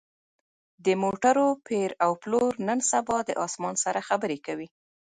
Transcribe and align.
د 0.85 0.87
موټرو 1.03 1.47
پېر 1.67 1.89
او 2.05 2.11
پلور 2.21 2.51
نن 2.67 2.79
سبا 2.91 3.17
د 3.25 3.29
اسمان 3.45 3.75
سره 3.83 3.99
خبرې 4.09 4.37
کوي 4.45 4.67